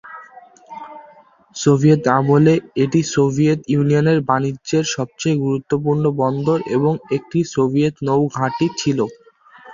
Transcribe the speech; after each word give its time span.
Soviet 1.55 2.03
আমলে 2.17 2.53
এটি 2.83 2.99
Soviet 3.13 3.59
ইউনিয়নের 3.73 4.19
বাণিজ্যের 4.29 4.85
সবচেয়ে 4.95 5.41
গুরুত্বপূর্ণ 5.43 6.03
বন্দর 6.21 6.57
এবং 6.75 6.93
একটি 7.17 7.39
সোভিয়েত 7.53 7.95
নৌ 8.07 8.21
ঘাঁটি 8.35 8.67
ছিল। 8.77 8.99